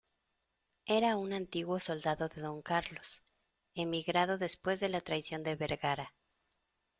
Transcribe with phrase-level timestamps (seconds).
[0.87, 3.21] era un antiguo soldado de Don Carlos,
[3.75, 6.15] emigrado después de la traición de Vergara.